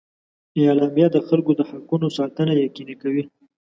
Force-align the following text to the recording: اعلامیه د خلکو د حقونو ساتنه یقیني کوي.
اعلامیه 0.61 1.07
د 1.11 1.17
خلکو 1.27 1.51
د 1.59 1.61
حقونو 1.69 2.07
ساتنه 2.17 2.53
یقیني 2.65 2.95
کوي. 3.01 3.23